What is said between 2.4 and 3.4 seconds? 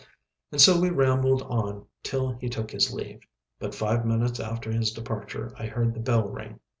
took his leave.